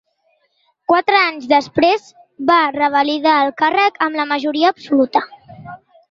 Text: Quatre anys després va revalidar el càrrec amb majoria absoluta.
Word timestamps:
Quatre 0.91 1.17
anys 1.25 1.43
després 1.51 2.07
va 2.47 2.57
revalidar 2.77 3.33
el 3.41 3.51
càrrec 3.63 4.01
amb 4.07 4.23
majoria 4.31 4.73
absoluta. 4.75 5.23